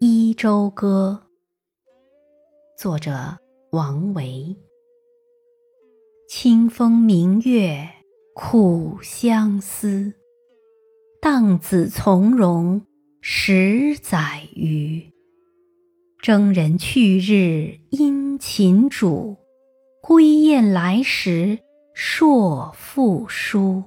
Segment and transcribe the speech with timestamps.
[0.00, 1.24] 伊州歌》，
[2.80, 3.36] 作者
[3.72, 4.56] 王维。
[6.28, 7.88] 清风明月
[8.32, 10.14] 苦相思，
[11.20, 12.86] 荡子从容
[13.20, 15.04] 十载余。
[16.22, 19.36] 征人去日殷勤主，
[20.00, 21.58] 归雁来时
[21.92, 23.82] 朔复书。